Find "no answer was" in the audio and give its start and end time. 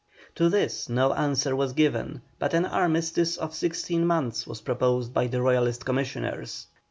0.89-1.73